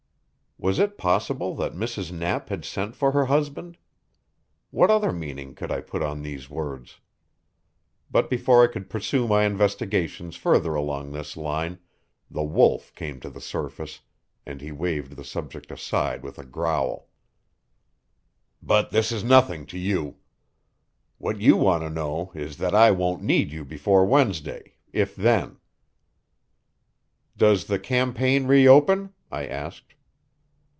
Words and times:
Was 0.63 0.77
it 0.77 0.95
possible 0.95 1.55
that 1.55 1.73
Mrs. 1.73 2.11
Knapp 2.11 2.49
had 2.49 2.63
sent 2.63 2.95
for 2.95 3.13
her 3.13 3.25
husband? 3.25 3.79
What 4.69 4.91
other 4.91 5.11
meaning 5.11 5.55
could 5.55 5.71
I 5.71 5.81
put 5.81 6.03
on 6.03 6.21
these 6.21 6.51
words? 6.51 6.99
But 8.11 8.29
before 8.29 8.63
I 8.63 8.67
could 8.67 8.87
pursue 8.87 9.27
my 9.27 9.43
investigations 9.43 10.35
further 10.35 10.75
along 10.75 11.13
this 11.13 11.35
line, 11.35 11.79
the 12.29 12.43
wolf 12.43 12.93
came 12.93 13.19
to 13.21 13.29
the 13.31 13.41
surface, 13.41 14.01
and 14.45 14.61
he 14.61 14.71
waved 14.71 15.13
the 15.15 15.23
subject 15.23 15.71
aside 15.71 16.21
with 16.21 16.37
a 16.37 16.45
growl. 16.45 17.07
"But 18.61 18.91
this 18.91 19.11
is 19.11 19.23
nothing 19.23 19.65
to 19.65 19.79
you. 19.79 20.17
What 21.17 21.41
you 21.41 21.57
want 21.57 21.81
to 21.81 21.89
know 21.89 22.31
is 22.35 22.57
that 22.57 22.75
I 22.75 22.91
won't 22.91 23.23
need 23.23 23.51
you 23.51 23.65
before 23.65 24.05
Wednesday, 24.05 24.75
if 24.93 25.15
then." 25.15 25.57
"Does 27.35 27.65
the 27.65 27.79
campaign 27.79 28.45
reopen?" 28.45 29.15
I 29.31 29.47
asked. 29.47 29.95